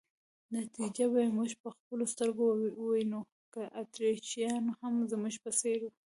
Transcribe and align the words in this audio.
نتیجه 0.57 1.05
به 1.11 1.19
یې 1.25 1.29
موږ 1.37 1.51
په 1.63 1.69
خپلو 1.75 2.03
سترګو 2.13 2.45
وینو، 2.89 3.21
که 3.53 3.61
اتریشیان 3.81 4.63
هم 4.79 4.93
زموږ 5.11 5.35
په 5.43 5.49
څېر. 5.59 5.81